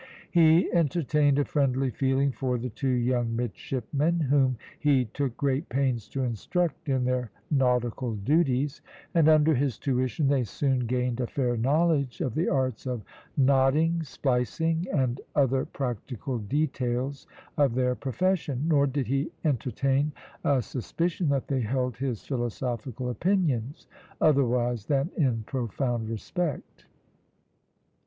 [0.31, 6.07] He entertained a friendly feeling for the two young midshipmen, whom he took great pains
[6.09, 8.81] to instruct in their nautical duties;
[9.13, 13.03] and under his tuition they soon gained a fair knowledge of the arts of
[13.37, 20.13] knotting, splicing, and other practical details of their profession; nor did he entertain
[20.43, 23.85] a suspicion that they held his philosophical opinions
[24.19, 26.87] otherwise than in profound respect.